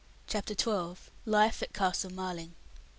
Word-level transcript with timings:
CHAPTER 0.25 0.55
XII. 0.59 0.95
LIFE 1.27 1.61
AT 1.61 1.73
CASTLE 1.75 2.11
MARLING. 2.13 2.55